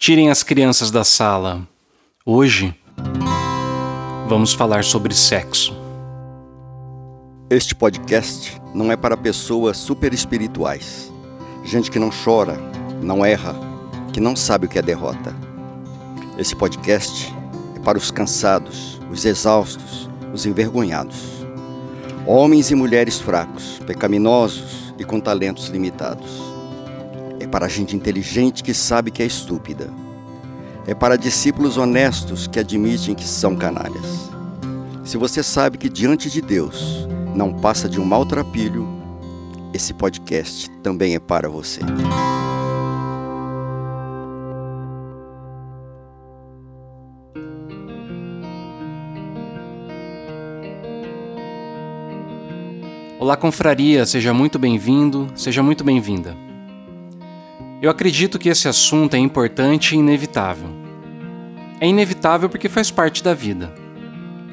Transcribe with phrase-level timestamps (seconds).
[0.00, 1.68] Tirem as crianças da sala.
[2.24, 2.74] Hoje
[4.26, 5.76] vamos falar sobre sexo.
[7.50, 11.12] Este podcast não é para pessoas super espirituais,
[11.66, 12.56] gente que não chora,
[13.02, 13.54] não erra,
[14.10, 15.36] que não sabe o que é derrota.
[16.38, 17.30] Esse podcast
[17.76, 21.44] é para os cansados, os exaustos, os envergonhados.
[22.26, 26.49] Homens e mulheres fracos, pecaminosos e com talentos limitados.
[27.50, 29.92] Para gente inteligente que sabe que é estúpida.
[30.86, 34.30] É para discípulos honestos que admitem que são canalhas.
[35.04, 38.88] Se você sabe que diante de Deus não passa de um maltrapilho,
[39.74, 41.80] esse podcast também é para você.
[53.18, 56.49] Olá, confraria, seja muito bem-vindo, seja muito bem-vinda.
[57.80, 60.68] Eu acredito que esse assunto é importante e inevitável.
[61.80, 63.72] É inevitável porque faz parte da vida.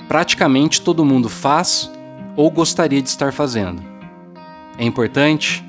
[0.08, 1.92] Praticamente todo mundo faz
[2.36, 3.82] ou gostaria de estar fazendo.
[4.78, 5.64] É importante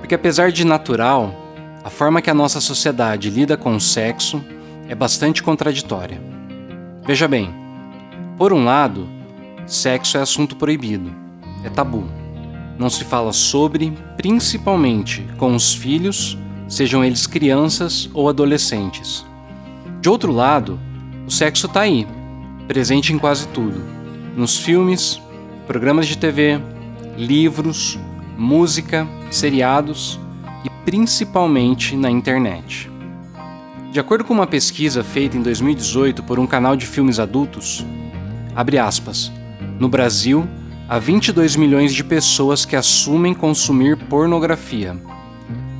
[0.00, 1.34] porque, apesar de natural,
[1.84, 4.44] a forma que a nossa sociedade lida com o sexo
[4.88, 6.20] é bastante contraditória.
[7.04, 7.54] Veja bem,
[8.36, 9.08] por um lado,
[9.66, 11.14] sexo é assunto proibido,
[11.62, 12.24] é tabu
[12.78, 16.36] não se fala sobre, principalmente com os filhos,
[16.68, 19.24] sejam eles crianças ou adolescentes.
[20.00, 20.78] De outro lado,
[21.26, 22.06] o sexo está aí,
[22.66, 23.80] presente em quase tudo:
[24.36, 25.20] nos filmes,
[25.66, 26.60] programas de TV,
[27.16, 27.98] livros,
[28.36, 30.18] música, seriados
[30.64, 32.90] e principalmente na internet.
[33.92, 37.86] De acordo com uma pesquisa feita em 2018 por um canal de filmes adultos,
[38.82, 39.30] aspas,
[39.78, 40.46] no Brasil,
[40.88, 44.96] há 22 milhões de pessoas que assumem consumir pornografia.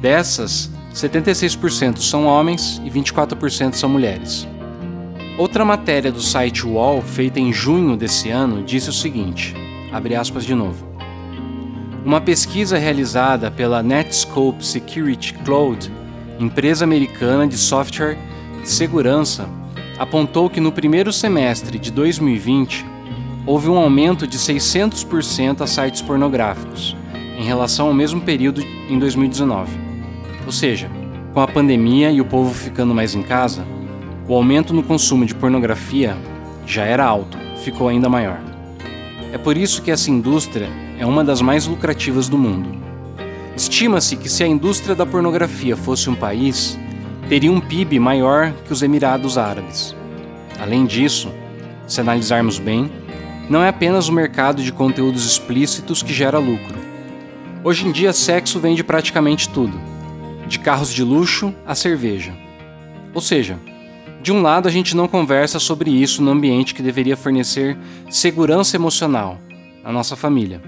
[0.00, 4.46] Dessas, 76% são homens e 24% são mulheres.
[5.36, 9.52] Outra matéria do site UOL, feita em junho desse ano, disse o seguinte:
[9.92, 10.86] abre aspas de novo.
[12.04, 15.90] Uma pesquisa realizada pela Netscope Security Cloud,
[16.38, 18.16] empresa americana de software
[18.62, 19.48] de segurança,
[19.98, 22.86] apontou que no primeiro semestre de 2020,
[23.44, 26.96] houve um aumento de 600% a sites pornográficos,
[27.36, 29.83] em relação ao mesmo período em 2019.
[30.46, 30.90] Ou seja,
[31.32, 33.64] com a pandemia e o povo ficando mais em casa,
[34.28, 36.16] o aumento no consumo de pornografia
[36.66, 38.40] já era alto, ficou ainda maior.
[39.32, 40.68] É por isso que essa indústria
[40.98, 42.70] é uma das mais lucrativas do mundo.
[43.56, 46.78] Estima-se que se a indústria da pornografia fosse um país,
[47.28, 49.94] teria um PIB maior que os Emirados Árabes.
[50.60, 51.32] Além disso,
[51.86, 52.90] se analisarmos bem,
[53.48, 56.78] não é apenas o mercado de conteúdos explícitos que gera lucro.
[57.62, 59.78] Hoje em dia, sexo vende praticamente tudo,
[60.46, 62.34] de carros de luxo a cerveja.
[63.14, 63.58] Ou seja,
[64.22, 67.76] de um lado a gente não conversa sobre isso no ambiente que deveria fornecer
[68.10, 69.38] segurança emocional,
[69.84, 70.62] a nossa família.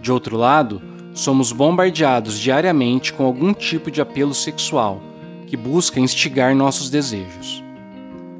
[0.00, 0.80] De outro lado,
[1.12, 5.00] somos bombardeados diariamente com algum tipo de apelo sexual
[5.46, 7.62] que busca instigar nossos desejos.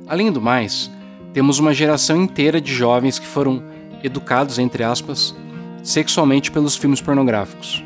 [0.07, 0.91] Além do mais,
[1.33, 3.63] temos uma geração inteira de jovens que foram
[4.03, 5.35] educados, entre aspas,
[5.83, 7.84] sexualmente pelos filmes pornográficos.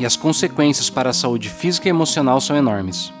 [0.00, 3.12] E as consequências para a saúde física e emocional são enormes.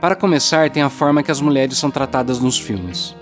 [0.00, 3.14] Para começar, tem a forma que as mulheres são tratadas nos filmes.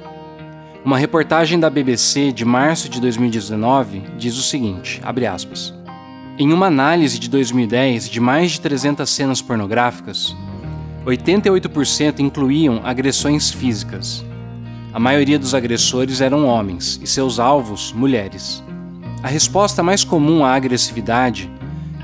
[0.85, 5.01] Uma reportagem da BBC de março de 2019 diz o seguinte,
[5.33, 5.75] aspas,
[6.39, 10.37] Em uma análise de 2010 de mais de 300 cenas pornográficas,
[11.05, 14.25] 88% incluíam agressões físicas,
[14.93, 18.63] a maioria dos agressores eram homens e seus alvos mulheres.
[19.23, 21.51] A resposta mais comum à agressividade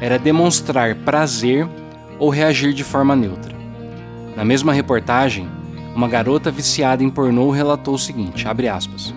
[0.04, 1.66] era demonstrar prazer
[2.18, 3.54] ou reagir de forma neutra.
[4.36, 5.48] Na mesma reportagem,
[5.94, 9.14] uma garota viciada em pornô relatou o seguinte, aspas,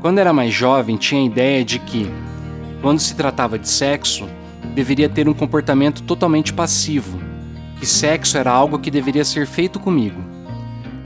[0.00, 2.10] Quando era mais jovem, tinha a ideia de que,
[2.82, 4.28] quando se tratava de sexo,
[4.74, 7.18] deveria ter um comportamento totalmente passivo,
[7.78, 10.40] que sexo era algo que deveria ser feito comigo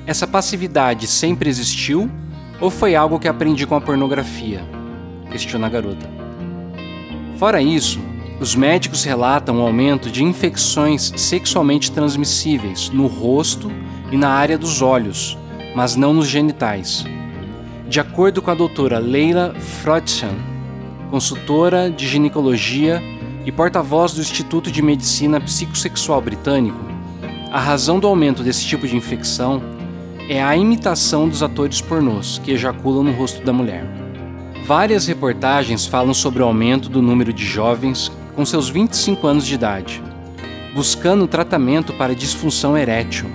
[0.07, 2.11] essa passividade sempre existiu
[2.61, 4.63] ou foi algo que aprendi com a pornografia?
[5.31, 6.09] Questiona a garota.
[7.39, 8.01] Fora isso,
[8.41, 13.71] os médicos relatam o um aumento de infecções sexualmente transmissíveis no rosto
[14.11, 15.39] e na área dos olhos,
[15.75, 17.05] mas não nos genitais.
[17.89, 20.35] De acordo com a doutora Leila Freudchan,
[21.11, 23.01] consultora de ginecologia
[23.47, 26.81] e porta-voz do Instituto de Medicina Psicossexual Britânico,
[27.53, 29.63] a razão do aumento desse tipo de infecção
[30.29, 33.87] é a imitação dos atores pornôs que ejaculam no rosto da mulher.
[34.67, 39.55] Várias reportagens falam sobre o aumento do número de jovens com seus 25 anos de
[39.55, 40.03] idade,
[40.75, 43.31] buscando tratamento para disfunção erétil.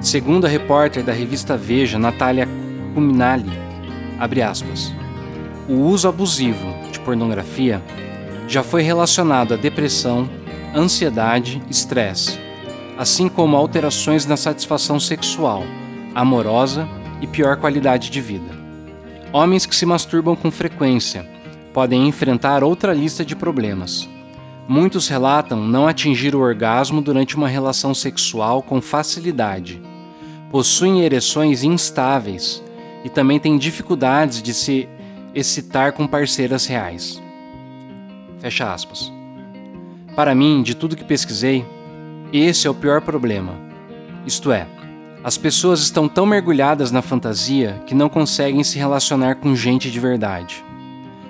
[0.00, 2.48] Segundo a repórter da revista Veja, Natália
[2.94, 3.50] Cuminali,
[4.18, 4.92] abre aspas,
[5.68, 7.82] o uso abusivo de pornografia
[8.46, 10.28] já foi relacionado a depressão,
[10.74, 12.38] ansiedade, estresse,
[12.98, 15.64] assim como alterações na satisfação sexual,
[16.14, 16.86] amorosa
[17.20, 18.54] e pior qualidade de vida.
[19.32, 21.33] Homens que se masturbam com frequência
[21.74, 24.08] podem enfrentar outra lista de problemas.
[24.68, 29.82] Muitos relatam não atingir o orgasmo durante uma relação sexual com facilidade,
[30.52, 32.62] possuem ereções instáveis
[33.04, 34.88] e também têm dificuldades de se
[35.34, 37.20] excitar com parceiras reais.
[38.38, 39.12] Fecha aspas.
[40.14, 41.66] Para mim, de tudo que pesquisei,
[42.32, 43.52] esse é o pior problema.
[44.24, 44.66] Isto é,
[45.24, 49.98] as pessoas estão tão mergulhadas na fantasia que não conseguem se relacionar com gente de
[49.98, 50.64] verdade.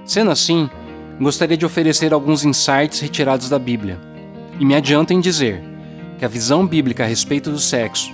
[0.04, 0.68] Sendo assim,
[1.18, 3.98] gostaria de oferecer alguns insights retirados da Bíblia.
[4.60, 5.62] E me adianto em dizer
[6.18, 8.12] que a visão bíblica a respeito do sexo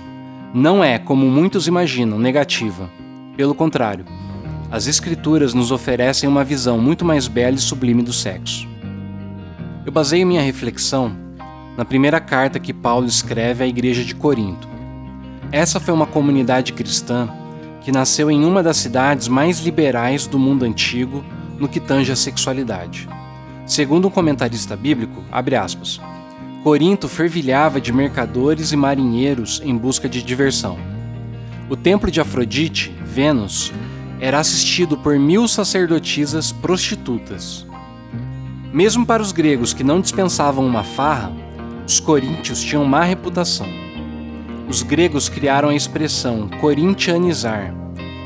[0.53, 2.89] não é, como muitos imaginam, negativa.
[3.35, 4.05] Pelo contrário,
[4.71, 8.67] as Escrituras nos oferecem uma visão muito mais bela e sublime do sexo.
[9.85, 11.15] Eu baseio minha reflexão
[11.75, 14.67] na primeira carta que Paulo escreve à igreja de Corinto.
[15.51, 17.29] Essa foi uma comunidade cristã
[17.81, 21.23] que nasceu em uma das cidades mais liberais do mundo antigo
[21.61, 23.07] no que tange à sexualidade.
[23.67, 26.01] Segundo um comentarista bíblico, aspas,
[26.63, 30.77] Corinto fervilhava de mercadores e marinheiros em busca de diversão.
[31.69, 33.71] O templo de Afrodite, Vênus,
[34.19, 37.65] era assistido por mil sacerdotisas prostitutas.
[38.73, 41.31] Mesmo para os gregos que não dispensavam uma farra,
[41.87, 43.67] os coríntios tinham má reputação.
[44.67, 47.73] Os gregos criaram a expressão corintianizar,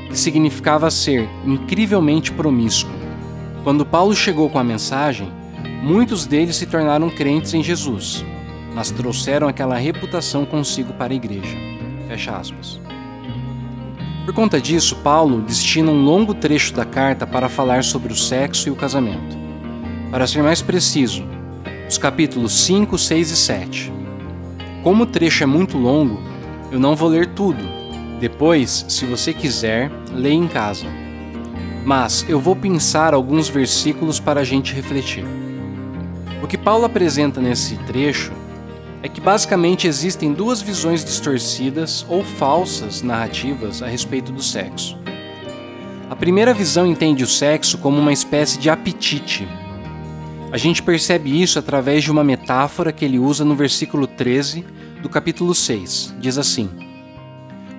[0.07, 3.04] que significava ser incrivelmente promíscuo.
[3.65, 5.27] Quando Paulo chegou com a mensagem,
[5.81, 8.23] muitos deles se tornaram crentes em Jesus,
[8.75, 11.57] mas trouxeram aquela reputação consigo para a igreja.
[12.07, 12.79] Fecha aspas.
[14.23, 18.69] Por conta disso, Paulo destina um longo trecho da carta para falar sobre o sexo
[18.69, 19.35] e o casamento.
[20.11, 21.23] Para ser mais preciso,
[21.89, 23.93] os capítulos 5, 6 e 7.
[24.83, 26.21] Como o trecho é muito longo,
[26.71, 27.63] eu não vou ler tudo.
[28.19, 30.85] Depois, se você quiser, leia em casa.
[31.85, 35.23] Mas eu vou pensar alguns versículos para a gente refletir.
[36.43, 38.33] O que Paulo apresenta nesse trecho
[39.01, 44.97] é que basicamente existem duas visões distorcidas ou falsas narrativas a respeito do sexo.
[46.09, 49.47] A primeira visão entende o sexo como uma espécie de apetite
[50.55, 54.63] a gente percebe isso através de uma metáfora que ele usa no versículo 13
[55.01, 56.15] do capítulo 6.
[56.17, 56.69] Diz assim: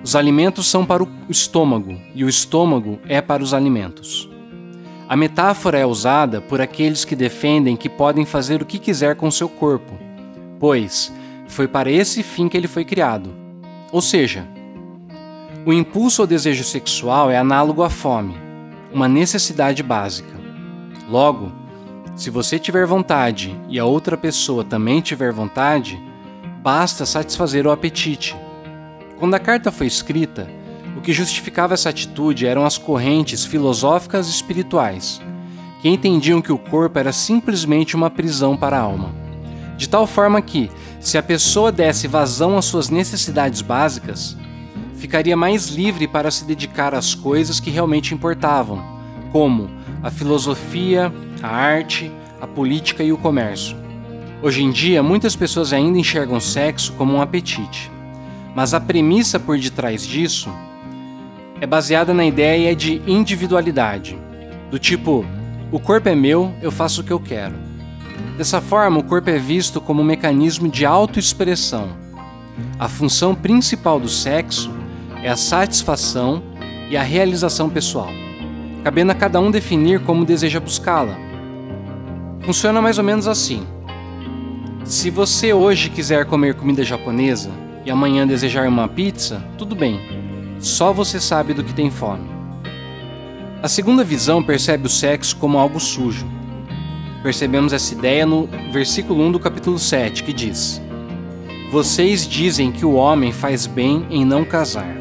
[0.03, 4.29] Os alimentos são para o estômago e o estômago é para os alimentos.
[5.09, 9.31] A metáfora é usada por aqueles que defendem que podem fazer o que quiser com
[9.31, 9.97] seu corpo,
[10.59, 11.13] pois
[11.47, 13.33] foi para esse fim que ele foi criado.
[13.91, 14.45] Ou seja,
[15.65, 18.35] o impulso ao desejo sexual é análogo à fome,
[18.93, 20.37] uma necessidade básica.
[21.09, 21.51] Logo,
[22.15, 26.01] se você tiver vontade e a outra pessoa também tiver vontade,
[26.61, 28.35] basta satisfazer o apetite.
[29.19, 30.47] Quando a carta foi escrita,
[30.95, 35.19] o que justificava essa atitude eram as correntes filosóficas e espirituais,
[35.81, 39.09] que entendiam que o corpo era simplesmente uma prisão para a alma.
[39.75, 40.69] De tal forma que,
[40.99, 44.37] se a pessoa desse vazão às suas necessidades básicas,
[44.95, 48.83] ficaria mais livre para se dedicar às coisas que realmente importavam,
[49.31, 49.67] como
[50.03, 51.11] a filosofia,
[51.41, 53.75] a arte, a política e o comércio.
[54.43, 57.91] Hoje em dia, muitas pessoas ainda enxergam sexo como um apetite,
[58.57, 60.49] mas a premissa por detrás disso
[61.61, 64.17] é baseada na ideia de individualidade,
[64.71, 65.23] do tipo,
[65.71, 67.53] o corpo é meu, eu faço o que eu quero.
[68.35, 71.89] Dessa forma, o corpo é visto como um mecanismo de autoexpressão.
[72.79, 74.71] A função principal do sexo
[75.21, 76.41] é a satisfação
[76.89, 78.09] e a realização pessoal,
[78.83, 81.15] cabendo a cada um definir como deseja buscá-la.
[82.41, 83.67] Funciona mais ou menos assim.
[84.83, 89.97] Se você hoje quiser comer comida japonesa e amanhã desejar uma pizza, tudo bem.
[90.59, 92.29] Só você sabe do que tem fome.
[93.63, 96.27] A segunda visão percebe o sexo como algo sujo.
[97.23, 100.81] Percebemos essa ideia no versículo 1 do capítulo 7, que diz:
[101.71, 104.93] Vocês dizem que o homem faz bem em não casar.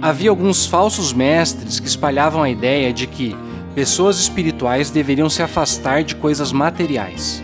[0.00, 3.36] Havia alguns falsos mestres que espalhavam a ideia de que
[3.74, 7.42] pessoas espirituais deveriam se afastar de coisas materiais.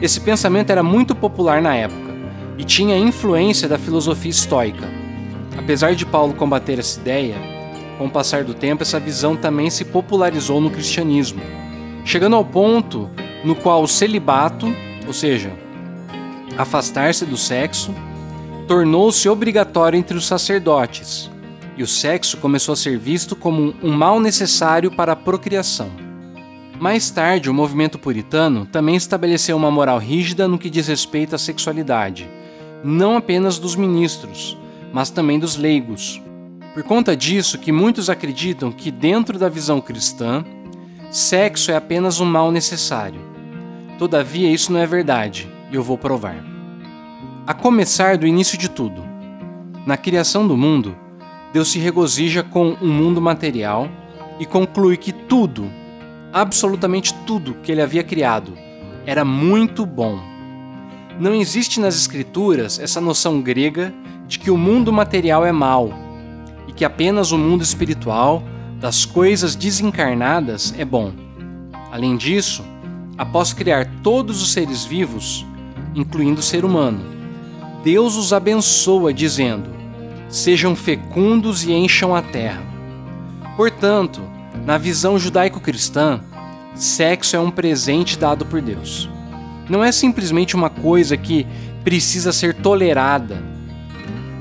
[0.00, 2.07] Esse pensamento era muito popular na época
[2.58, 4.88] e tinha influência da filosofia estoica.
[5.56, 7.36] Apesar de Paulo combater essa ideia,
[7.96, 11.40] com o passar do tempo essa visão também se popularizou no cristianismo,
[12.04, 13.08] chegando ao ponto
[13.44, 14.66] no qual o celibato,
[15.06, 15.52] ou seja,
[16.56, 17.94] afastar-se do sexo,
[18.66, 21.30] tornou-se obrigatório entre os sacerdotes,
[21.76, 25.90] e o sexo começou a ser visto como um mal necessário para a procriação.
[26.80, 31.38] Mais tarde, o movimento puritano também estabeleceu uma moral rígida no que diz respeito à
[31.38, 32.28] sexualidade,
[32.84, 34.56] não apenas dos ministros,
[34.92, 36.22] mas também dos leigos.
[36.74, 40.44] Por conta disso, que muitos acreditam que dentro da visão cristã,
[41.10, 43.20] sexo é apenas um mal necessário.
[43.98, 46.44] Todavia, isso não é verdade, e eu vou provar.
[47.46, 49.02] A começar do início de tudo.
[49.86, 50.96] Na criação do mundo,
[51.52, 53.88] Deus se regozija com o um mundo material
[54.38, 55.70] e conclui que tudo,
[56.32, 58.52] absolutamente tudo que ele havia criado,
[59.06, 60.37] era muito bom.
[61.18, 63.92] Não existe nas Escrituras essa noção grega
[64.28, 65.92] de que o mundo material é mau
[66.68, 68.42] e que apenas o mundo espiritual,
[68.78, 71.12] das coisas desencarnadas, é bom.
[71.90, 72.64] Além disso,
[73.16, 75.44] após criar todos os seres vivos,
[75.92, 77.00] incluindo o ser humano,
[77.82, 79.68] Deus os abençoa, dizendo:
[80.28, 82.62] Sejam fecundos e encham a terra.
[83.56, 84.20] Portanto,
[84.64, 86.20] na visão judaico-cristã,
[86.76, 89.10] sexo é um presente dado por Deus.
[89.68, 91.46] Não é simplesmente uma coisa que
[91.84, 93.42] precisa ser tolerada.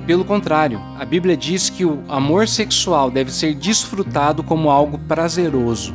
[0.05, 5.93] Pelo contrário, a Bíblia diz que o amor sexual deve ser desfrutado como algo prazeroso.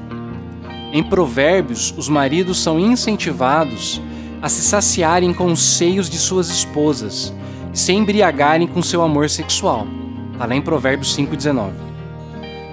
[0.92, 4.02] Em Provérbios, os maridos são incentivados
[4.42, 7.32] a se saciarem com os seios de suas esposas
[7.72, 9.86] e se embriagarem com seu amor sexual.
[10.32, 11.70] Está lá em Provérbios 5,19.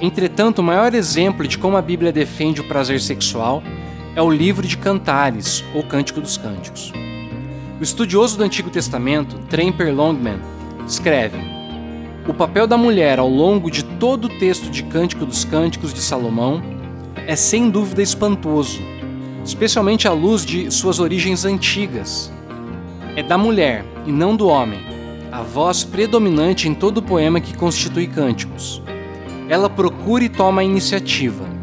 [0.01, 3.63] Entretanto, o maior exemplo de como a Bíblia defende o prazer sexual
[4.19, 6.91] é o livro de Cantares, ou Cântico dos Cânticos.
[7.79, 10.41] O estudioso do Antigo Testamento, Tremper Longman,
[10.85, 11.37] escreve:
[12.27, 16.01] O papel da mulher ao longo de todo o texto de Cântico dos Cânticos de
[16.01, 16.61] Salomão
[17.25, 18.81] é sem dúvida espantoso,
[19.45, 22.29] especialmente à luz de suas origens antigas.
[23.15, 24.81] É da mulher, e não do homem,
[25.31, 28.81] a voz predominante em todo o poema que constitui cânticos
[29.49, 31.58] ela procura e toma a iniciativa.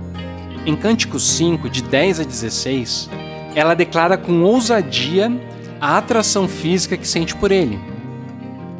[0.67, 3.09] Em Cânticos 5, de 10 a 16,
[3.55, 5.31] ela declara com ousadia
[5.81, 7.79] a atração física que sente por ele.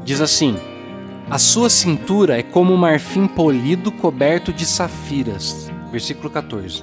[0.05, 0.57] Diz assim:
[1.31, 5.71] A sua cintura é como um marfim polido coberto de safiras.
[5.93, 6.83] Versículo 14.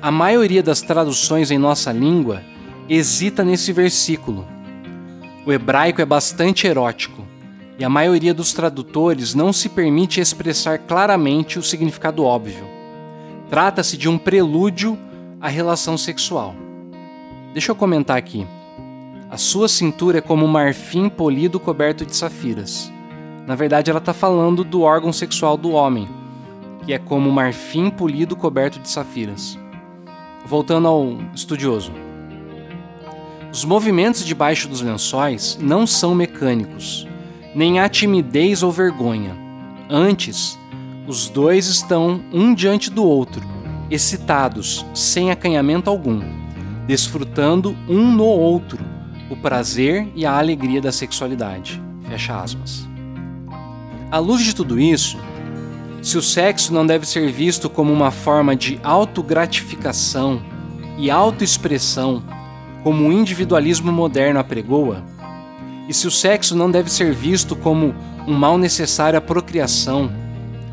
[0.00, 2.42] A maioria das traduções em nossa língua
[2.88, 4.48] hesita nesse versículo.
[5.44, 7.26] O hebraico é bastante erótico
[7.78, 12.75] e a maioria dos tradutores não se permite expressar claramente o significado óbvio.
[13.48, 14.98] Trata-se de um prelúdio
[15.40, 16.54] à relação sexual.
[17.52, 18.46] Deixa eu comentar aqui.
[19.30, 22.92] A sua cintura é como um marfim polido coberto de safiras.
[23.46, 26.08] Na verdade, ela está falando do órgão sexual do homem,
[26.84, 29.58] que é como um marfim polido coberto de safiras.
[30.44, 31.92] Voltando ao estudioso.
[33.52, 37.06] Os movimentos debaixo dos lençóis não são mecânicos
[37.56, 39.34] nem há timidez ou vergonha.
[39.88, 40.58] Antes,
[41.06, 43.42] os dois estão um diante do outro,
[43.90, 46.20] excitados, sem acanhamento algum,
[46.86, 48.78] desfrutando um no outro
[49.30, 51.82] o prazer e a alegria da sexualidade.
[52.08, 52.88] Fecha aspas.
[54.10, 55.18] À luz de tudo isso,
[56.00, 60.40] se o sexo não deve ser visto como uma forma de autogratificação
[60.96, 62.22] e autoexpressão,
[62.84, 65.02] como o individualismo moderno apregoa,
[65.88, 67.94] e se o sexo não deve ser visto como
[68.26, 70.10] um mal necessário à procriação,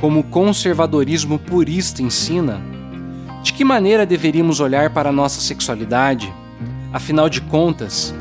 [0.03, 2.61] como o conservadorismo purista ensina,
[3.41, 6.29] de que maneira deveríamos olhar para a nossa sexualidade?
[6.91, 8.13] Afinal de contas,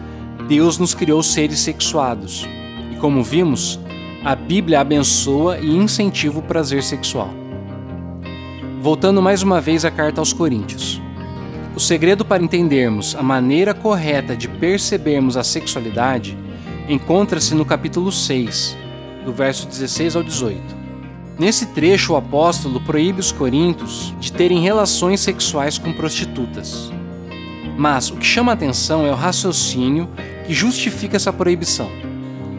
[0.47, 2.49] Deus nos criou seres sexuados,
[2.93, 3.81] e como vimos,
[4.25, 7.31] a Bíblia abençoa e incentiva o prazer sexual.
[8.81, 11.03] Voltando mais uma vez à carta aos Coríntios.
[11.75, 16.39] O segredo para entendermos a maneira correta de percebermos a sexualidade
[16.89, 18.79] encontra-se no capítulo 6,
[19.25, 20.82] do verso 16 ao 18.
[21.43, 26.93] Nesse trecho, o apóstolo proíbe os coríntios de terem relações sexuais com prostitutas.
[27.77, 30.09] Mas o que chama a atenção é o raciocínio
[30.47, 31.91] que justifica essa proibição.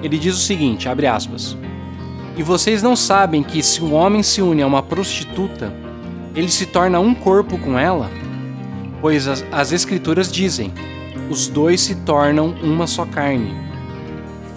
[0.02, 1.56] Ele diz o seguinte, abre aspas:
[2.36, 5.74] E vocês não sabem que se um homem se une a uma prostituta,
[6.36, 8.12] ele se torna um corpo com ela?
[9.00, 10.74] Pois as, as escrituras dizem:
[11.30, 13.56] os dois se tornam uma só carne.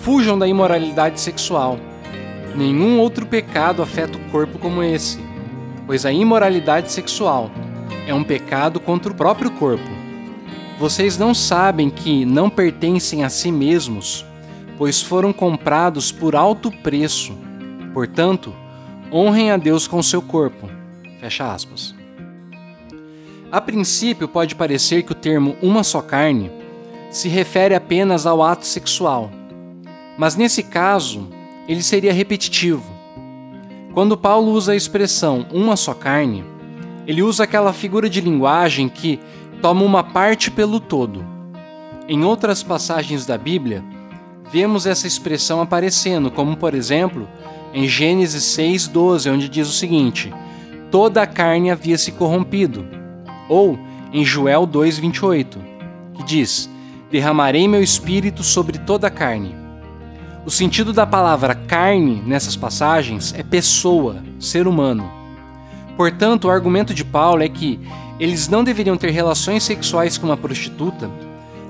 [0.00, 1.78] Fujam da imoralidade sexual.
[2.56, 5.18] Nenhum outro pecado afeta o corpo como esse,
[5.86, 7.50] pois a imoralidade sexual
[8.06, 9.88] é um pecado contra o próprio corpo.
[10.78, 14.24] Vocês não sabem que não pertencem a si mesmos,
[14.78, 17.36] pois foram comprados por alto preço.
[17.92, 18.54] Portanto,
[19.12, 20.68] honrem a Deus com seu corpo.
[21.20, 21.94] Fecha aspas.
[23.52, 26.50] A princípio, pode parecer que o termo uma só carne
[27.10, 29.30] se refere apenas ao ato sexual,
[30.18, 31.28] Mas nesse caso,
[31.68, 32.84] ele seria repetitivo.
[33.92, 36.44] Quando Paulo usa a expressão uma só carne,
[37.06, 39.18] ele usa aquela figura de linguagem que
[39.62, 41.24] toma uma parte pelo todo.
[42.08, 43.82] Em outras passagens da Bíblia,
[44.52, 47.28] vemos essa expressão aparecendo, como por exemplo,
[47.72, 50.32] em Gênesis 6:12, onde diz o seguinte:
[50.90, 52.86] Toda a carne havia se corrompido,
[53.48, 53.78] ou
[54.12, 55.58] em Joel 2:28,
[56.14, 56.70] que diz:
[57.10, 59.65] Derramarei meu espírito sobre toda a carne.
[60.46, 65.10] O sentido da palavra carne nessas passagens é pessoa, ser humano.
[65.96, 67.80] Portanto, o argumento de Paulo é que
[68.20, 71.10] eles não deveriam ter relações sexuais com uma prostituta,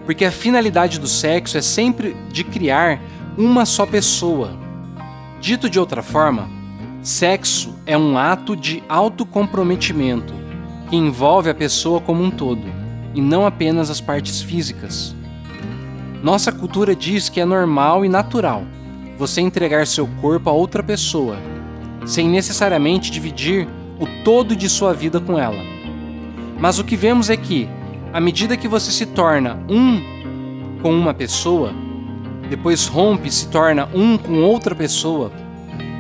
[0.05, 3.01] porque a finalidade do sexo é sempre de criar
[3.39, 4.51] uma só pessoa.
[5.41, 6.47] Dito de outra forma,
[7.01, 10.35] sexo é um ato de autocomprometimento
[10.91, 12.67] que envolve a pessoa como um todo,
[13.15, 15.17] e não apenas as partes físicas.
[16.23, 18.65] Nossa cultura diz que é normal e natural
[19.19, 21.37] você entregar seu corpo a outra pessoa,
[22.05, 23.69] sem necessariamente dividir
[23.99, 25.63] o todo de sua vida com ela.
[26.59, 27.69] Mas o que vemos é que,
[28.13, 30.03] à medida que você se torna um
[30.83, 31.73] com uma pessoa,
[32.49, 35.31] depois rompe e se torna um com outra pessoa,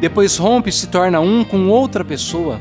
[0.01, 2.61] depois rompe e se torna um com outra pessoa,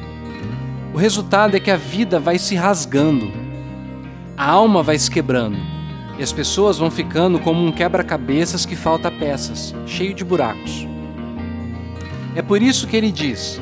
[0.94, 3.32] o resultado é que a vida vai se rasgando,
[4.38, 5.75] a alma vai se quebrando
[6.18, 10.88] e as pessoas vão ficando como um quebra-cabeças que falta peças, cheio de buracos.
[12.36, 13.60] É por isso que ele diz: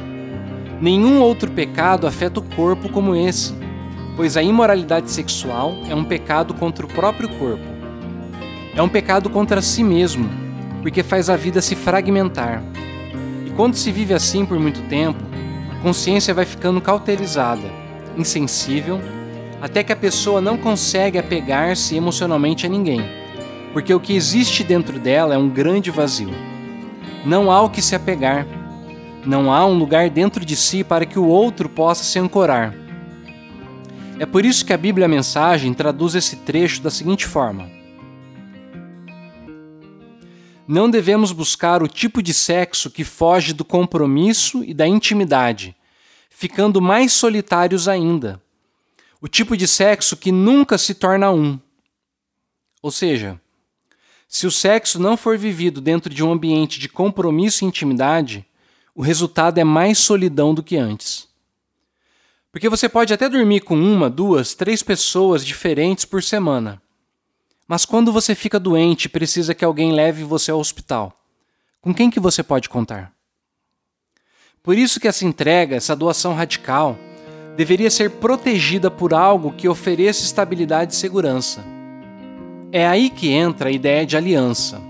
[0.79, 3.53] Nenhum outro pecado afeta o corpo como esse,
[4.15, 7.63] pois a imoralidade sexual é um pecado contra o próprio corpo.
[8.75, 10.29] É um pecado contra si mesmo,
[10.81, 12.63] porque faz a vida se fragmentar.
[13.45, 15.23] E quando se vive assim por muito tempo,
[15.71, 17.69] a consciência vai ficando cauterizada,
[18.17, 18.99] insensível
[19.63, 23.01] até que a pessoa não consegue apegar-se emocionalmente a ninguém,
[23.71, 26.33] porque o que existe dentro dela é um grande vazio.
[27.25, 28.45] Não há o que se apegar,
[29.25, 32.75] não há um lugar dentro de si para que o outro possa se ancorar.
[34.19, 37.69] É por isso que a Bíblia a Mensagem traduz esse trecho da seguinte forma:
[40.67, 45.73] Não devemos buscar o tipo de sexo que foge do compromisso e da intimidade,
[46.29, 48.43] ficando mais solitários ainda
[49.23, 51.57] o tipo de sexo que nunca se torna um.
[52.81, 53.39] Ou seja,
[54.27, 58.45] se o sexo não for vivido dentro de um ambiente de compromisso e intimidade,
[58.93, 61.25] o resultado é mais solidão do que antes.
[62.51, 66.81] Porque você pode até dormir com uma, duas, três pessoas diferentes por semana.
[67.65, 71.17] Mas quando você fica doente e precisa que alguém leve você ao hospital,
[71.79, 73.13] com quem que você pode contar?
[74.61, 76.99] Por isso que essa entrega, essa doação radical,
[77.55, 81.63] deveria ser protegida por algo que ofereça estabilidade e segurança.
[82.71, 84.81] É aí que entra a ideia de aliança.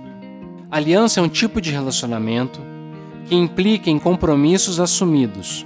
[0.71, 2.61] Aliança é um tipo de relacionamento
[3.25, 5.65] que implica em compromissos assumidos,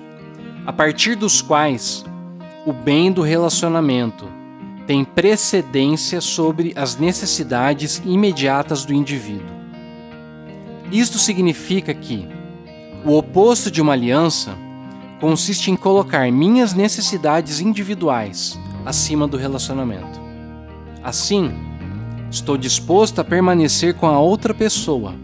[0.65, 2.03] a partir dos quais
[2.65, 4.27] o bem do relacionamento
[4.85, 9.55] tem precedência sobre as necessidades imediatas do indivíduo.
[10.91, 12.27] Isto significa que
[13.05, 14.57] o oposto de uma aliança
[15.19, 20.19] consiste em colocar minhas necessidades individuais acima do relacionamento.
[21.03, 21.51] Assim,
[22.29, 25.15] estou disposto a permanecer com a outra pessoa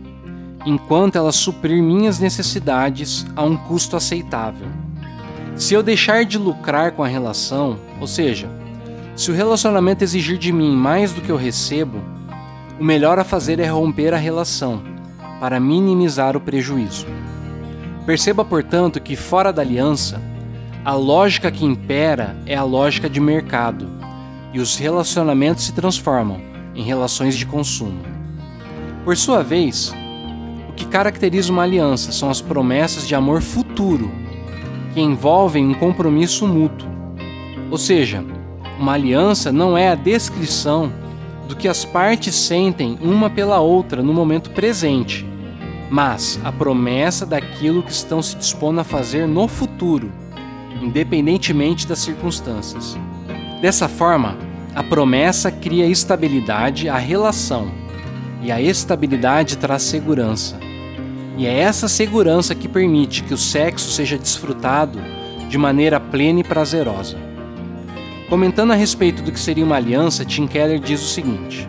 [0.66, 4.68] enquanto ela suprir minhas necessidades a um custo aceitável.
[5.56, 8.50] Se eu deixar de lucrar com a relação, ou seja,
[9.16, 12.02] se o relacionamento exigir de mim mais do que eu recebo,
[12.80, 14.82] o melhor a fazer é romper a relação
[15.40, 17.06] para minimizar o prejuízo.
[18.06, 20.22] Perceba, portanto, que fora da aliança,
[20.84, 23.90] a lógica que impera é a lógica de mercado
[24.54, 26.42] e os relacionamentos se transformam
[26.76, 28.02] em relações de consumo.
[29.06, 29.94] Por sua vez,
[30.70, 34.12] o que caracteriza uma aliança são as promessas de amor futuro,
[34.94, 36.90] que envolvem um compromisso mútuo.
[37.72, 38.24] Ou seja,
[38.78, 40.92] uma aliança não é a descrição
[41.48, 45.26] do que as partes sentem uma pela outra no momento presente
[45.90, 50.12] mas a promessa daquilo que estão se dispondo a fazer no futuro,
[50.82, 52.98] independentemente das circunstâncias.
[53.62, 54.38] Dessa forma,
[54.76, 57.72] a promessa cria estabilidade à relação,
[58.42, 60.60] e a estabilidade traz segurança.
[61.38, 65.00] E é essa segurança que permite que o sexo seja desfrutado
[65.50, 67.18] de maneira plena e prazerosa.
[68.30, 71.68] Comentando a respeito do que seria uma aliança, Tim Keller diz o seguinte: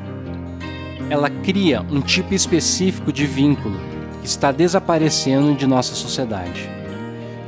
[1.09, 3.94] ela cria um tipo específico de vínculo
[4.25, 6.69] está desaparecendo de nossa sociedade.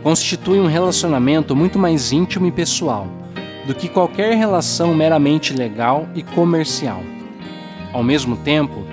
[0.02, 3.08] Constitui um relacionamento muito mais íntimo e pessoal
[3.66, 7.02] do que qualquer relação meramente legal e comercial.
[7.92, 8.84] Ao mesmo tempo,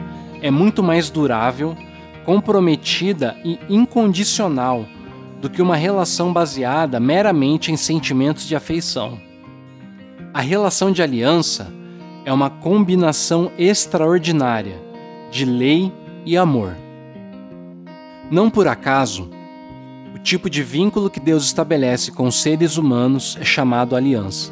[0.41, 1.77] é muito mais durável
[2.25, 4.85] comprometida e incondicional
[5.41, 9.19] do que uma relação baseada meramente em sentimentos de afeição.
[10.33, 11.71] A relação de aliança
[12.25, 14.81] é uma combinação extraordinária
[15.29, 15.91] de lei
[16.25, 16.82] e amor.
[18.33, 19.29] Não por acaso,
[20.15, 24.51] o tipo de vínculo que Deus estabelece com os seres humanos é chamado aliança.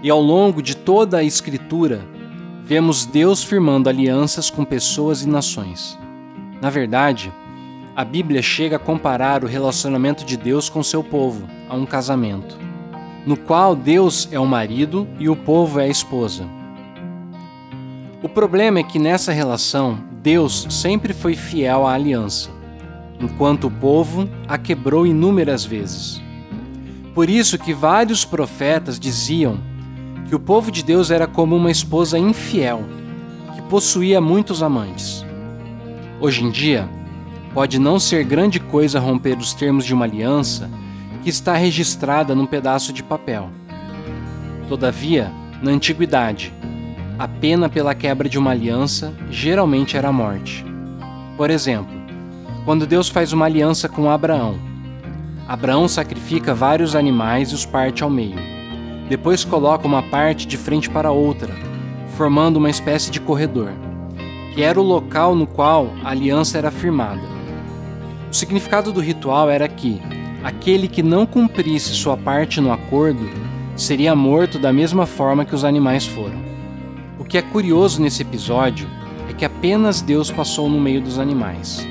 [0.00, 2.06] E ao longo de toda a Escritura,
[2.62, 5.98] vemos Deus firmando alianças com pessoas e nações.
[6.62, 7.32] Na verdade,
[7.96, 12.56] a Bíblia chega a comparar o relacionamento de Deus com seu povo a um casamento,
[13.26, 16.46] no qual Deus é o marido e o povo é a esposa.
[18.22, 22.54] O problema é que nessa relação, Deus sempre foi fiel à aliança,
[23.24, 26.22] enquanto o povo a quebrou inúmeras vezes.
[27.14, 29.58] Por isso que vários profetas diziam
[30.28, 32.82] que o povo de Deus era como uma esposa infiel,
[33.54, 35.24] que possuía muitos amantes.
[36.20, 36.88] Hoje em dia,
[37.52, 40.70] pode não ser grande coisa romper os termos de uma aliança
[41.22, 43.48] que está registrada num pedaço de papel.
[44.68, 45.30] Todavia,
[45.62, 46.52] na antiguidade,
[47.18, 50.64] a pena pela quebra de uma aliança geralmente era a morte.
[51.36, 52.03] Por exemplo,
[52.64, 54.58] quando Deus faz uma aliança com Abraão,
[55.46, 58.38] Abraão sacrifica vários animais e os parte ao meio.
[59.10, 61.54] Depois coloca uma parte de frente para outra,
[62.16, 63.70] formando uma espécie de corredor,
[64.54, 67.20] que era o local no qual a aliança era firmada.
[68.30, 70.00] O significado do ritual era que
[70.42, 73.28] aquele que não cumprisse sua parte no acordo
[73.76, 76.42] seria morto da mesma forma que os animais foram.
[77.18, 78.88] O que é curioso nesse episódio
[79.28, 81.86] é que apenas Deus passou no meio dos animais.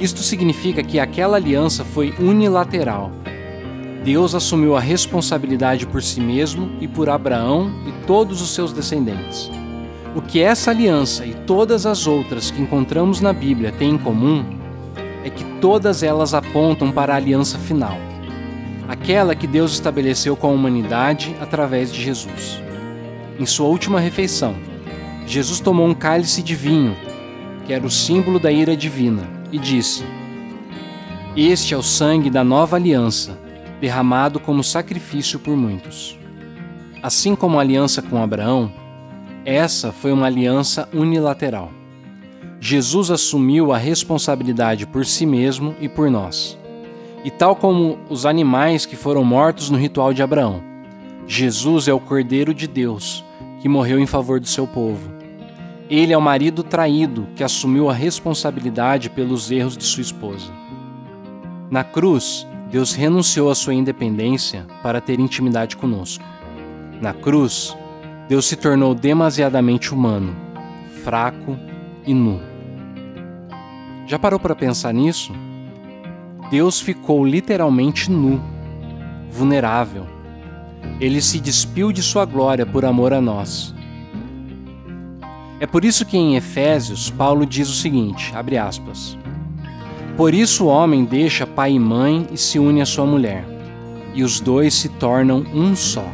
[0.00, 3.10] Isto significa que aquela aliança foi unilateral.
[4.04, 9.50] Deus assumiu a responsabilidade por si mesmo e por Abraão e todos os seus descendentes.
[10.14, 14.44] O que essa aliança e todas as outras que encontramos na Bíblia têm em comum
[15.24, 17.98] é que todas elas apontam para a aliança final,
[18.86, 22.62] aquela que Deus estabeleceu com a humanidade através de Jesus.
[23.38, 24.54] Em sua última refeição,
[25.26, 26.96] Jesus tomou um cálice de vinho,
[27.66, 30.04] que era o símbolo da ira divina, e disse:
[31.36, 33.38] Este é o sangue da nova aliança,
[33.80, 36.18] derramado como sacrifício por muitos.
[37.02, 38.72] Assim como a aliança com Abraão,
[39.44, 41.70] essa foi uma aliança unilateral.
[42.60, 46.58] Jesus assumiu a responsabilidade por si mesmo e por nós.
[47.24, 50.62] E tal como os animais que foram mortos no ritual de Abraão,
[51.26, 53.24] Jesus é o Cordeiro de Deus
[53.60, 55.17] que morreu em favor do seu povo.
[55.90, 60.52] Ele é o marido traído que assumiu a responsabilidade pelos erros de sua esposa.
[61.70, 66.24] Na cruz, Deus renunciou à sua independência para ter intimidade conosco.
[67.00, 67.76] Na cruz,
[68.28, 70.36] Deus se tornou demasiadamente humano,
[71.02, 71.58] fraco
[72.06, 72.40] e nu.
[74.06, 75.32] Já parou para pensar nisso?
[76.50, 78.42] Deus ficou literalmente nu,
[79.30, 80.18] vulnerável
[81.00, 83.74] ele se despiu de sua glória por amor a nós.
[85.60, 89.18] É por isso que em Efésios Paulo diz o seguinte, abre aspas:
[90.16, 93.44] Por isso o homem deixa pai e mãe e se une à sua mulher,
[94.14, 96.06] e os dois se tornam um só.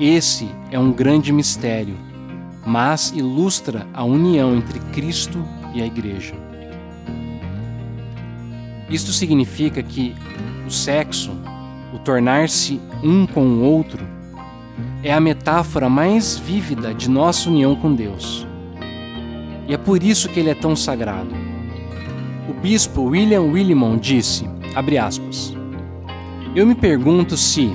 [0.00, 1.94] Esse é um grande mistério,
[2.64, 6.34] mas ilustra a união entre Cristo e a igreja.
[8.88, 10.14] Isto significa que
[10.66, 11.30] o sexo
[11.92, 14.06] o tornar-se um com o outro,
[15.02, 18.46] é a metáfora mais vívida de nossa união com Deus.
[19.66, 21.34] E é por isso que ele é tão sagrado.
[22.48, 24.44] O bispo William Willimon disse,
[25.00, 25.54] aspas,
[26.54, 27.72] Eu me pergunto se,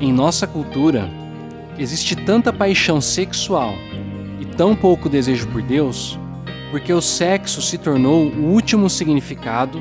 [0.00, 1.10] em nossa cultura,
[1.78, 3.74] existe tanta paixão sexual
[4.40, 6.18] e tão pouco desejo por Deus,
[6.70, 9.80] porque o sexo se tornou o último significado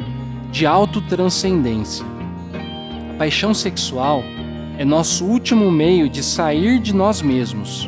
[0.51, 2.05] de autotranscendência
[3.21, 4.23] paixão sexual
[4.81, 7.87] é nosso último meio de sair de nós mesmos,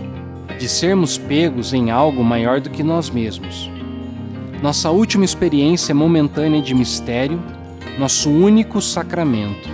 [0.60, 3.68] de sermos pegos em algo maior do que nós mesmos.
[4.62, 7.42] Nossa última experiência momentânea de mistério,
[7.98, 9.68] nosso único sacramento.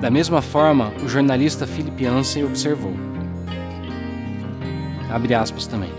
[0.00, 2.92] Da mesma forma, o jornalista Philip Yancey observou.
[5.08, 5.92] Abre aspas também.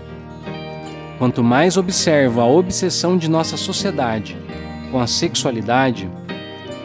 [1.16, 4.36] Quanto mais observo a obsessão de nossa sociedade
[4.90, 6.06] com a sexualidade,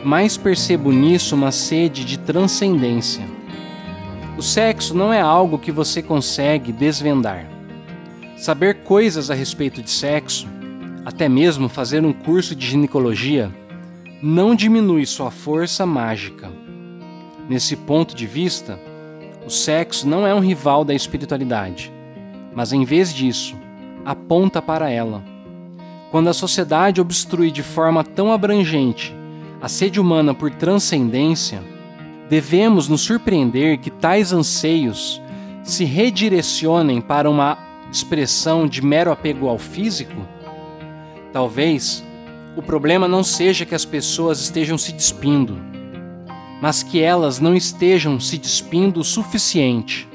[0.08, 3.26] mais percebo nisso uma sede de transcendência.
[4.38, 7.46] O sexo não é algo que você consegue desvendar.
[8.38, 10.48] Saber coisas a respeito de sexo,
[11.04, 13.52] até mesmo fazer um curso de ginecologia,
[14.24, 16.50] não diminui sua força mágica.
[17.50, 18.80] Nesse ponto de vista,
[19.46, 21.92] o sexo não é um rival da espiritualidade,
[22.56, 23.58] mas em vez disso,
[24.06, 25.22] aponta para ela.
[26.12, 29.17] Quando a sociedade obstrui de forma tão abrangente
[29.62, 31.64] a sede humana por transcendência,
[32.30, 35.22] devemos nos surpreender que tais anseios
[35.64, 37.58] se redirecionem para uma
[37.92, 40.16] expressão de mero apego ao físico?
[41.34, 42.04] Talvez
[42.56, 45.58] o problema não seja que as pessoas estejam se despindo,
[46.62, 50.08] mas que elas não estejam se despindo o suficiente.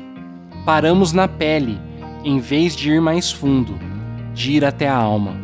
[0.64, 1.80] Paramos na pele
[2.24, 3.78] em vez de ir mais fundo,
[4.32, 5.34] de ir até a alma.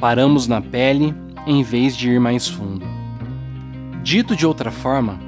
[0.00, 1.14] Paramos na pele
[1.46, 2.86] em vez de ir mais fundo.
[4.02, 5.18] Dito de outra forma,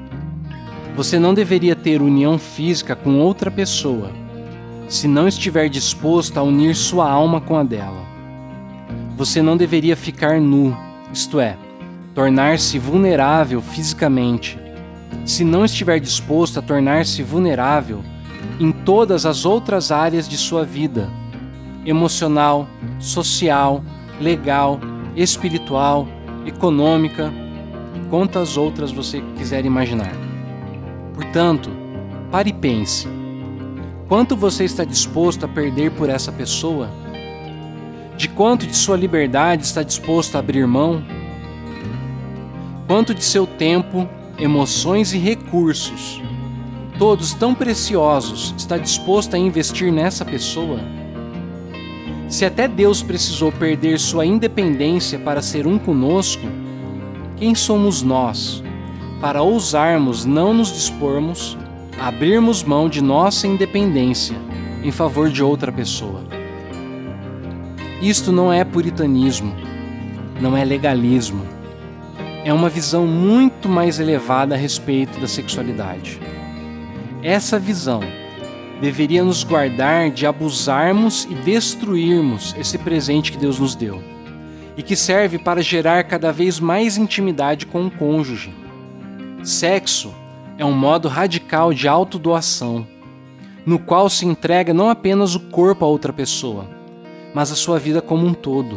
[0.94, 4.11] você não deveria ter união física com outra pessoa
[4.88, 8.05] se não estiver disposto a unir sua alma com a dela.
[9.16, 10.76] Você não deveria ficar nu,
[11.12, 11.57] isto é,
[12.14, 14.59] tornar-se vulnerável fisicamente,
[15.24, 18.02] se não estiver disposto a tornar-se vulnerável
[18.61, 21.11] em todas as outras áreas de sua vida
[21.85, 22.66] emocional,
[22.98, 23.83] social,
[24.20, 24.81] legal,
[25.16, 26.07] espiritual,
[26.44, 27.33] econômica
[27.94, 30.12] e quantas outras você quiser imaginar.
[31.14, 31.70] Portanto,
[32.31, 33.09] pare e pense:
[34.09, 36.90] quanto você está disposto a perder por essa pessoa?
[38.16, 41.02] De quanto de sua liberdade está disposto a abrir mão?
[42.87, 46.22] Quanto de seu tempo, emoções e recursos,
[46.98, 50.81] todos tão preciosos, está disposto a investir nessa pessoa?
[52.28, 56.46] Se até Deus precisou perder sua independência para ser um conosco,
[57.36, 58.62] quem somos nós
[59.20, 61.56] para ousarmos não nos dispormos
[61.98, 64.36] abrirmos mão de nossa independência
[64.82, 66.24] em favor de outra pessoa.
[68.00, 69.54] Isto não é puritanismo,
[70.40, 71.42] não é legalismo.
[72.44, 76.20] É uma visão muito mais elevada a respeito da sexualidade.
[77.22, 78.00] Essa visão
[78.80, 84.02] deveria nos guardar de abusarmos e destruirmos esse presente que Deus nos deu
[84.76, 88.52] e que serve para gerar cada vez mais intimidade com o cônjuge
[89.46, 90.12] Sexo
[90.58, 92.84] é um modo radical de autodoação,
[93.64, 96.68] no qual se entrega não apenas o corpo a outra pessoa,
[97.32, 98.76] mas a sua vida como um todo.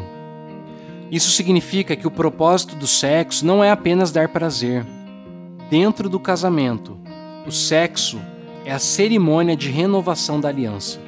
[1.10, 4.86] Isso significa que o propósito do sexo não é apenas dar prazer.
[5.72, 7.00] Dentro do casamento,
[7.48, 8.22] o sexo
[8.70, 11.00] é a cerimônia de renovação da aliança.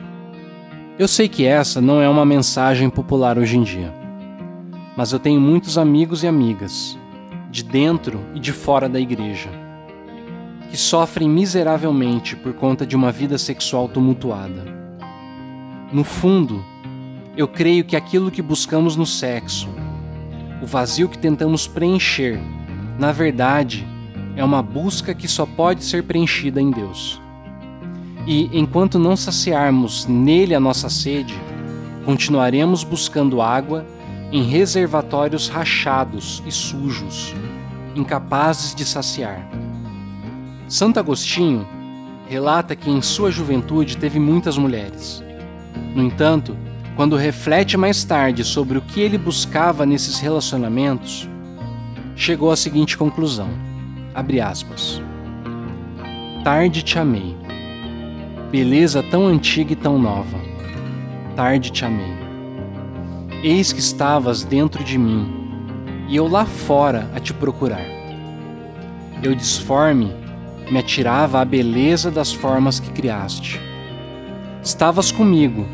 [0.98, 3.94] Eu sei que essa não é uma mensagem popular hoje em dia,
[4.98, 6.98] mas eu tenho muitos amigos e amigas
[7.52, 9.52] de dentro e de fora da igreja,
[10.72, 14.66] que sofrem miseravelmente por conta de uma vida sexual tumultuada.
[15.94, 16.66] No fundo,
[17.38, 19.70] eu creio que aquilo que buscamos no sexo,
[20.64, 22.40] o vazio que tentamos preencher,
[22.98, 23.88] na verdade,
[24.36, 27.22] é uma busca que só pode ser preenchida em Deus.
[28.26, 31.40] E enquanto não saciarmos nele a nossa sede,
[32.06, 33.86] continuaremos buscando água
[34.32, 37.34] em reservatórios rachados e sujos,
[37.96, 39.48] incapazes de saciar.
[40.68, 41.68] Santo Agostinho
[42.30, 45.22] relata que em sua juventude teve muitas mulheres.
[45.94, 46.56] No entanto,
[46.96, 51.28] quando reflete mais tarde sobre o que ele buscava nesses relacionamentos,
[52.16, 53.50] chegou à seguinte conclusão:
[54.14, 55.02] abre aspas.
[56.44, 57.41] Tarde te amei.
[58.52, 60.38] Beleza tão antiga e tão nova.
[61.38, 62.14] Tarde te amei.
[63.42, 65.26] Eis que estavas dentro de mim,
[66.10, 67.86] e eu lá fora a te procurar.
[69.24, 70.12] Eu disforme
[70.70, 73.58] me atirava à beleza das formas que criaste.
[74.62, 75.66] Estavas comigo,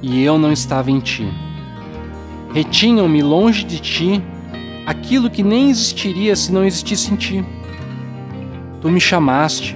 [0.00, 1.28] e eu não estava em ti.
[2.52, 4.22] Retinham-me longe de ti
[4.86, 7.44] aquilo que nem existiria se não existisse em ti.
[8.80, 9.74] Tu me chamaste,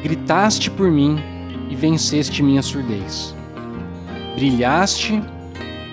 [0.00, 1.20] gritaste por mim
[1.70, 3.34] e venceste minha surdez.
[4.34, 5.22] Brilhaste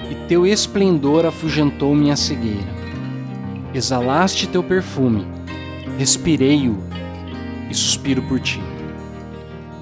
[0.10, 2.76] e teu esplendor afugentou minha cegueira.
[3.74, 5.28] Exalaste teu perfume,
[5.98, 6.78] respirei-o
[7.70, 8.60] e suspiro por ti.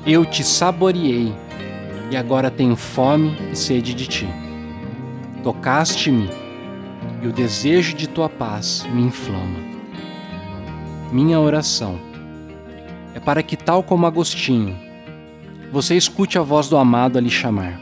[0.05, 1.33] Eu te saboreei
[2.11, 4.27] e agora tenho fome e sede de ti.
[5.43, 6.29] Tocaste-me
[7.21, 9.59] e o desejo de tua paz me inflama.
[11.11, 11.99] Minha oração
[13.13, 14.84] é para que, tal como Agostinho,
[15.75, 17.77] você escute a voz do amado a lhe chamar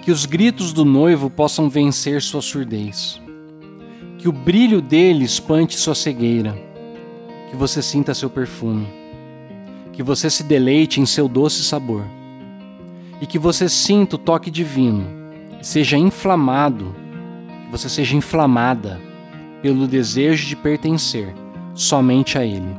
[0.00, 3.20] que os gritos do noivo possam vencer sua surdez.
[4.16, 6.56] Que o brilho dele espante sua cegueira.
[7.50, 8.86] Que você sinta seu perfume.
[9.92, 12.02] Que você se deleite em seu doce sabor.
[13.20, 15.06] E que você sinta o toque divino
[15.60, 16.94] seja inflamado,
[17.64, 18.98] que você seja inflamada
[19.60, 21.34] pelo desejo de pertencer
[21.74, 22.74] somente a Ele.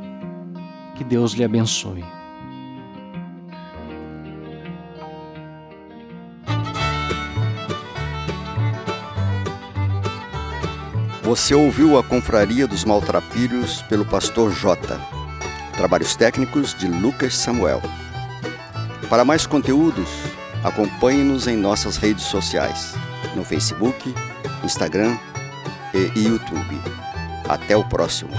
[0.95, 2.14] Que Deus lhe abençoe.
[11.25, 14.95] Você ouviu a Confraria dos Maltrapilhos pelo pastor J.
[15.75, 17.81] Trabalhos técnicos de Lucas Samuel.
[19.09, 20.07] Para mais conteúdos,
[20.63, 22.93] acompanhe-nos em nossas redes sociais,
[23.35, 24.13] no Facebook,
[24.63, 25.17] Instagram
[25.95, 26.79] e YouTube.
[27.49, 28.29] Até o próximo.